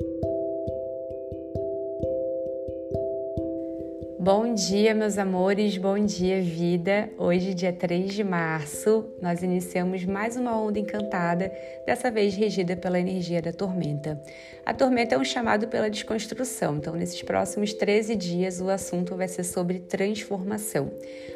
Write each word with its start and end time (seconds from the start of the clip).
Thank 0.00 0.24
you. 0.24 0.33
Bom 4.24 4.54
dia, 4.54 4.94
meus 4.94 5.18
amores, 5.18 5.76
bom 5.76 6.02
dia, 6.02 6.40
vida. 6.40 7.10
Hoje, 7.18 7.52
dia 7.52 7.70
3 7.70 8.10
de 8.10 8.24
março, 8.24 9.04
nós 9.20 9.42
iniciamos 9.42 10.02
mais 10.06 10.34
uma 10.34 10.58
onda 10.58 10.78
encantada, 10.78 11.52
dessa 11.84 12.10
vez 12.10 12.34
regida 12.34 12.74
pela 12.74 12.98
energia 12.98 13.42
da 13.42 13.52
tormenta. 13.52 14.18
A 14.64 14.72
tormenta 14.72 15.14
é 15.14 15.18
um 15.18 15.24
chamado 15.24 15.68
pela 15.68 15.90
desconstrução, 15.90 16.76
então, 16.76 16.94
nesses 16.94 17.20
próximos 17.20 17.74
13 17.74 18.16
dias, 18.16 18.62
o 18.62 18.70
assunto 18.70 19.14
vai 19.14 19.28
ser 19.28 19.44
sobre 19.44 19.80
transformação. 19.80 20.90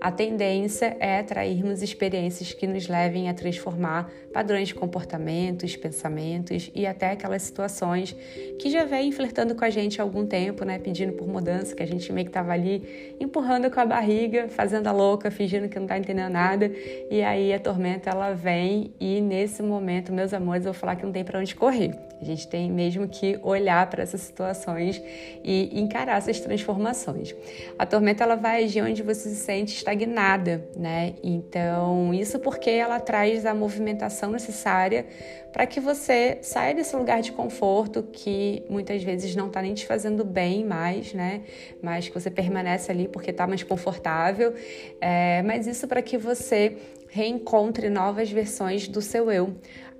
A 0.00 0.10
tendência 0.10 0.96
é 0.98 1.18
atrairmos 1.18 1.82
experiências 1.82 2.54
que 2.54 2.66
nos 2.66 2.88
levem 2.88 3.28
a 3.28 3.34
transformar 3.34 4.10
padrões 4.32 4.68
de 4.68 4.74
comportamentos, 4.74 5.76
pensamentos 5.76 6.70
e 6.74 6.86
até 6.86 7.10
aquelas 7.10 7.42
situações 7.42 8.16
que 8.58 8.70
já 8.70 8.84
vêm 8.84 9.12
flertando 9.12 9.54
com 9.54 9.62
a 9.62 9.68
gente 9.68 10.00
há 10.00 10.04
algum 10.04 10.24
tempo, 10.24 10.64
né, 10.64 10.78
pedindo 10.78 11.12
por 11.12 11.28
mudança, 11.28 11.76
que 11.76 11.82
a 11.82 11.86
gente 11.86 12.10
meio 12.14 12.24
que 12.24 12.30
estava 12.30 12.52
ali 12.52 12.69
empurrando 13.18 13.70
com 13.70 13.80
a 13.80 13.86
barriga, 13.86 14.48
fazendo 14.48 14.86
a 14.86 14.92
louca, 14.92 15.30
fingindo 15.30 15.68
que 15.68 15.76
não 15.76 15.84
está 15.84 15.98
entendendo 15.98 16.32
nada. 16.32 16.70
E 17.10 17.22
aí 17.22 17.52
a 17.52 17.58
tormenta 17.58 18.10
ela 18.10 18.32
vem 18.32 18.92
e 19.00 19.20
nesse 19.20 19.62
momento, 19.62 20.12
meus 20.12 20.32
amores, 20.32 20.64
eu 20.64 20.72
vou 20.72 20.80
falar 20.80 20.96
que 20.96 21.04
não 21.04 21.12
tem 21.12 21.24
para 21.24 21.38
onde 21.38 21.54
correr. 21.54 21.94
A 22.20 22.24
gente 22.24 22.46
tem 22.48 22.70
mesmo 22.70 23.08
que 23.08 23.38
olhar 23.42 23.88
para 23.88 24.02
essas 24.02 24.20
situações 24.20 25.02
e 25.42 25.80
encarar 25.80 26.18
essas 26.18 26.38
transformações. 26.38 27.34
A 27.78 27.86
tormenta 27.86 28.22
ela 28.22 28.36
vai 28.36 28.64
agir 28.64 28.82
onde 28.82 29.02
você 29.02 29.30
se 29.30 29.36
sente 29.36 29.74
estagnada, 29.74 30.62
né? 30.76 31.14
Então, 31.22 32.12
isso 32.12 32.38
porque 32.38 32.68
ela 32.68 33.00
traz 33.00 33.46
a 33.46 33.54
movimentação 33.54 34.32
necessária 34.32 35.06
para 35.52 35.66
que 35.66 35.80
você 35.80 36.38
saia 36.42 36.74
desse 36.74 36.94
lugar 36.94 37.22
de 37.22 37.32
conforto 37.32 38.02
que 38.02 38.62
muitas 38.68 39.02
vezes 39.02 39.34
não 39.34 39.48
está 39.48 39.60
nem 39.60 39.74
te 39.74 39.86
fazendo 39.86 40.24
bem 40.24 40.64
mais, 40.64 41.12
né? 41.12 41.42
Mas 41.82 42.08
que 42.08 42.14
você 42.14 42.30
permanece 42.60 42.92
ali 42.92 43.08
porque 43.08 43.30
está 43.30 43.46
mais 43.46 43.62
confortável. 43.62 44.54
É, 45.00 45.42
mas 45.42 45.66
isso 45.66 45.88
para 45.88 46.02
que 46.02 46.16
você 46.16 46.76
reencontre 47.08 47.88
novas 47.88 48.30
versões 48.30 48.86
do 48.86 49.00
seu 49.00 49.30
eu. 49.30 49.54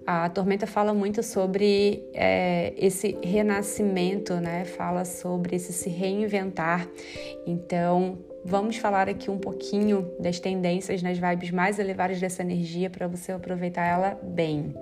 A 0.07 0.29
Tormenta 0.29 0.67
fala 0.67 0.95
muito 0.95 1.23
sobre 1.23 2.03
é, 2.15 2.73
esse 2.77 3.19
renascimento, 3.23 4.35
né? 4.35 4.65
Fala 4.65 5.05
sobre 5.05 5.57
esse 5.57 5.73
se 5.73 5.89
reinventar. 5.89 6.89
Então, 7.47 8.19
vamos 8.45 8.77
falar 8.77 9.09
aqui 9.09 9.31
um 9.31 9.39
pouquinho 9.39 10.11
das 10.19 10.41
tendências 10.41 11.03
nas 11.03 11.19
vibes 11.19 11.51
mais 11.51 11.79
elevadas 11.79 12.19
dessa 12.19 12.43
energia 12.43 12.89
para 12.89 13.07
você 13.07 13.33
aproveitar 13.33 13.85
ela 13.85 14.19
bem. 14.23 14.75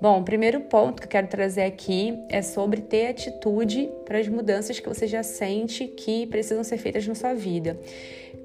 Bom, 0.00 0.20
o 0.20 0.24
primeiro 0.24 0.60
ponto 0.62 1.00
que 1.02 1.06
eu 1.06 1.10
quero 1.10 1.26
trazer 1.26 1.64
aqui 1.64 2.18
é 2.30 2.40
sobre 2.40 2.80
ter 2.80 3.08
atitude 3.08 3.90
para 4.10 4.18
as 4.18 4.26
mudanças 4.26 4.80
que 4.80 4.88
você 4.88 5.06
já 5.06 5.22
sente 5.22 5.86
que 5.86 6.26
precisam 6.26 6.64
ser 6.64 6.78
feitas 6.78 7.06
na 7.06 7.14
sua 7.14 7.32
vida. 7.32 7.78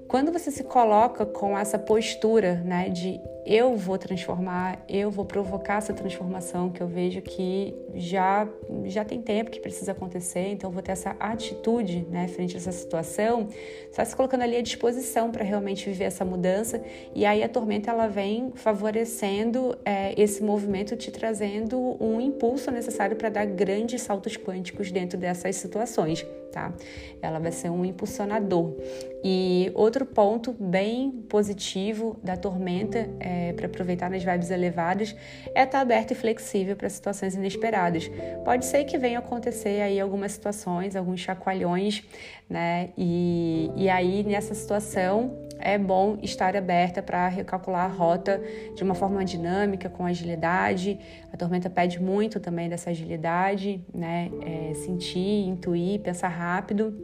Quando 0.08 0.32
você 0.32 0.52
se 0.52 0.64
coloca 0.64 1.26
com 1.26 1.58
essa 1.58 1.80
postura, 1.80 2.62
né, 2.64 2.90
de 2.90 3.20
eu 3.46 3.76
vou 3.76 3.98
transformar, 3.98 4.84
eu 4.90 5.12
vou 5.12 5.24
provocar 5.24 5.78
essa 5.78 5.94
transformação 5.94 6.70
que 6.72 6.82
eu 6.82 6.88
vejo 6.88 7.22
que 7.22 7.76
já 7.94 8.48
já 8.86 9.06
tem 9.06 9.22
tempo 9.22 9.52
que 9.52 9.60
precisa 9.60 9.92
acontecer, 9.92 10.52
então 10.52 10.70
eu 10.70 10.74
vou 10.74 10.82
ter 10.82 10.92
essa 10.92 11.16
atitude, 11.20 12.08
né, 12.10 12.28
frente 12.28 12.56
a 12.56 12.58
essa 12.58 12.72
situação, 12.72 13.48
só 13.92 14.04
se 14.04 14.16
colocando 14.16 14.42
ali 14.42 14.58
à 14.58 14.62
disposição 14.62 15.32
para 15.32 15.44
realmente 15.44 15.88
viver 15.88 16.06
essa 16.06 16.26
mudança 16.26 16.82
e 17.14 17.24
aí 17.24 17.44
a 17.44 17.50
tormenta 17.50 17.92
ela 17.92 18.08
vem 18.08 18.52
favorecendo 18.56 19.78
é, 19.86 20.20
esse 20.20 20.44
movimento, 20.44 20.96
te 20.96 21.12
trazendo 21.12 21.98
um 22.00 22.20
impulso 22.20 22.72
necessário 22.72 23.16
para 23.16 23.30
dar 23.30 23.46
grandes 23.46 24.02
saltos 24.02 24.38
quânticos 24.38 24.92
dentro 24.92 25.20
dessas 25.20 25.55
situações, 25.56 26.26
tá? 26.52 26.74
Ela 27.22 27.40
vai 27.40 27.52
ser 27.52 27.70
um 27.70 27.84
impulsionador. 27.84 28.76
E 29.24 29.72
outro 29.74 30.06
ponto 30.06 30.54
bem 30.54 31.12
positivo 31.28 32.20
da 32.24 32.38
tormenta 32.38 33.10
é 33.20 33.54
para 33.54 33.66
aproveitar 33.66 34.10
nas 34.10 34.24
vibes 34.24 34.52
elevadas, 34.52 35.16
é 35.48 35.64
estar 35.64 35.66
tá 35.66 35.80
aberto 35.82 36.12
e 36.12 36.16
flexível 36.16 36.76
para 36.76 36.90
situações 36.90 37.36
inesperadas. 37.36 38.10
Pode 38.44 38.66
ser 38.66 38.84
que 38.86 38.98
venha 38.98 39.20
acontecer 39.20 39.82
aí 39.82 40.00
algumas 40.00 40.32
situações, 40.32 40.96
alguns 40.96 41.20
chacoalhões, 41.20 42.04
né? 42.50 42.90
E, 42.98 43.72
e 43.76 43.90
aí 43.90 44.24
nessa 44.24 44.54
situação 44.54 45.45
é 45.66 45.80
bom 45.80 46.20
estar 46.22 46.56
aberta 46.56 47.02
para 47.02 47.28
recalcular 47.28 47.86
a 47.86 47.94
rota 47.94 48.40
de 48.76 48.84
uma 48.84 48.94
forma 48.94 49.26
dinâmica, 49.26 49.90
com 49.90 50.06
agilidade. 50.06 51.00
A 51.34 51.36
tormenta 51.36 51.72
pede 51.72 52.00
muito 52.00 52.40
também 52.40 52.70
dessa 52.70 52.92
agilidade, 52.92 53.84
né? 53.92 54.30
É, 54.46 54.76
sentir, 54.76 55.48
intuir, 55.48 56.00
pensar 56.02 56.28
rápido 56.28 56.96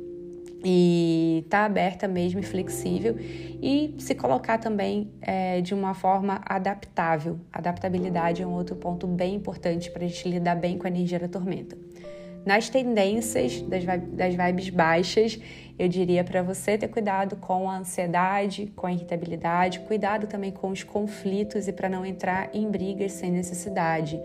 e 0.64 1.44
tá 1.50 1.66
aberta 1.66 2.08
mesmo 2.08 2.40
e 2.40 2.44
flexível 2.44 3.16
e 3.20 3.96
se 3.98 4.14
colocar 4.14 4.60
também 4.60 5.12
é, 5.20 5.60
de 5.60 5.74
uma 5.74 5.96
forma 5.96 6.40
adaptável. 6.46 7.40
Adaptabilidade 7.52 8.44
é 8.44 8.46
um 8.46 8.54
outro 8.54 8.76
ponto 8.76 9.08
bem 9.08 9.34
importante 9.34 9.90
para 9.90 10.06
a 10.06 10.08
gente 10.08 10.30
lidar 10.30 10.54
bem 10.54 10.78
com 10.78 10.86
a 10.86 10.90
energia 10.90 11.18
da 11.18 11.28
tormenta. 11.28 11.76
Nas 12.46 12.70
tendências 12.70 13.62
das, 13.62 13.84
das 13.86 14.36
vibes 14.36 14.70
baixas, 14.70 15.40
eu 15.81 15.88
diria 15.88 16.24
para 16.24 16.44
você 16.44 16.78
ter 16.78 16.90
cuidado 16.90 17.36
com 17.38 17.68
a 17.68 17.80
ansiedade, 17.80 18.72
com 18.75 18.86
a 18.86 18.92
irritabilidade, 18.92 19.80
cuidado 19.80 20.28
também 20.28 20.52
com 20.52 20.69
os 20.69 20.84
conflitos 20.84 21.68
e 21.68 21.74
para 21.74 21.90
não 21.90 22.06
entrar 22.06 22.52
em 22.53 22.69
brigas 22.69 23.14
sem 23.14 23.31
necessidade. 23.31 24.22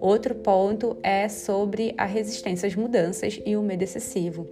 Outro 0.00 0.34
ponto 0.34 0.96
é 1.02 1.28
sobre 1.28 1.94
a 1.96 2.04
resistência 2.04 2.66
às 2.66 2.74
mudanças 2.74 3.40
e 3.46 3.56
o 3.56 3.62
medo 3.62 3.82
excessivo. 3.82 4.46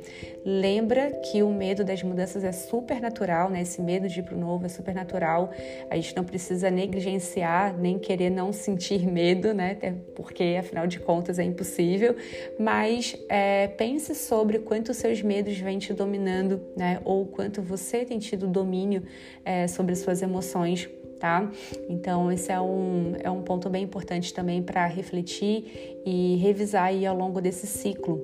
Lembra 0.45 1.11
que 1.11 1.43
o 1.43 1.51
medo 1.53 1.85
das 1.85 2.03
mudanças 2.03 2.45
é 2.45 2.53
super 2.53 3.01
natural, 3.01 3.51
né? 3.51 3.63
Esse 3.63 3.81
medo 3.81 4.09
de 4.09 4.21
ir 4.21 4.23
para 4.23 4.35
o 4.35 4.39
novo 4.39 4.65
é 4.65 4.69
super 4.69 4.95
natural. 4.95 5.51
A 5.91 5.97
gente 5.97 6.17
não 6.17 6.25
precisa 6.25 6.71
negligenciar 6.71 7.77
nem 7.79 7.99
querer 7.99 8.31
não 8.31 8.53
sentir 8.53 9.07
medo, 9.07 9.53
né? 9.53 9.77
Porque 10.15 10.57
afinal 10.59 10.87
de 10.87 10.99
contas 10.99 11.39
é 11.39 11.45
impossível. 11.45 12.17
Mas 12.59 13.17
é, 13.29 13.69
pense 13.69 14.15
sobre 14.15 14.59
quanto 14.61 14.95
seus 14.95 15.21
medos 15.23 15.57
vêm 15.59 15.79
te 15.79 15.93
dominando, 15.93 16.44
né? 16.77 17.01
Ou 17.05 17.27
quanto 17.27 17.63
você 17.63 18.05
tem 18.05 18.19
tido 18.19 18.47
domínio 18.47 19.03
é, 19.45 19.67
sobre 19.67 19.95
suas 19.95 20.23
emoções 20.23 20.89
tá? 21.19 21.51
Então, 21.89 22.31
esse 22.31 22.53
é 22.53 22.61
um, 22.61 23.15
é 23.19 23.31
um 23.31 23.41
ponto 23.41 23.71
bem 23.71 23.85
importante 23.85 24.35
também 24.35 24.63
para 24.63 24.85
refletir 24.87 26.03
e 26.05 26.37
revisar 26.37 26.85
aí 26.85 27.07
ao 27.07 27.17
longo 27.17 27.41
desse 27.41 27.67
ciclo. 27.67 28.21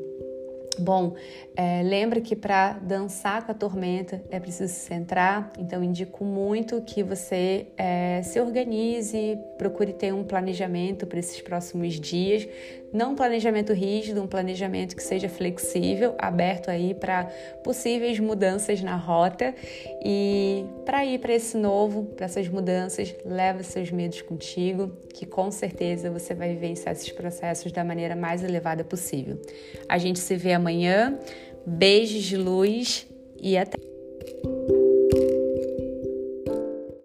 Bom, 0.79 1.15
é, 1.57 1.83
lembra 1.83 2.21
que 2.21 2.35
para 2.35 2.75
dançar 2.75 3.45
com 3.45 3.53
a 3.53 3.55
tormenta 3.55 4.23
é 4.31 4.41
preciso 4.41 4.73
se 4.73 4.81
centrar, 4.81 5.53
então 5.59 5.83
indico 5.83 6.25
muito 6.25 6.81
que 6.81 7.03
você 7.03 7.67
é, 7.77 8.23
se 8.23 8.41
organize, 8.41 9.39
procure 9.59 9.93
ter 9.93 10.15
um 10.15 10.25
planejamento 10.25 11.07
para 11.07 11.19
esses 11.19 11.41
próximos 11.43 12.01
dias, 12.01 12.49
não 12.93 13.13
um 13.13 13.15
planejamento 13.15 13.73
rígido, 13.73 14.23
um 14.23 14.27
planejamento 14.27 14.97
que 14.97 15.03
seja 15.03 15.29
flexível, 15.29 16.15
aberto 16.19 16.71
aí 16.71 16.95
para 16.95 17.25
possíveis 17.63 18.19
mudanças 18.19 18.81
na 18.83 18.97
rota 18.97 19.55
e 20.05 20.65
para 20.85 21.05
ir 21.05 21.19
para 21.19 21.35
esse 21.35 21.57
novo, 21.57 22.05
para 22.17 22.27
essas 22.27 22.49
mudanças, 22.49 23.15
leva 23.25 23.63
seus 23.63 23.91
medos 23.91 24.23
contigo, 24.23 24.93
que 25.15 25.27
com 25.27 25.51
certeza 25.51 26.11
você 26.11 26.35
vai 26.35 26.51
vivenciar 26.51 26.93
esses 26.93 27.11
processos 27.13 27.71
da 27.73 27.85
maneira 27.85 28.17
mais 28.17 28.43
elevada 28.43 28.83
possível. 28.83 29.41
A 29.89 29.99
gente 29.99 30.19
se 30.19 30.37
vê 30.37 30.53
amanhã. 30.53 31.19
Beijos 31.67 32.23
de 32.23 32.39
luz 32.39 33.07
e 33.39 33.57
até 33.59 33.77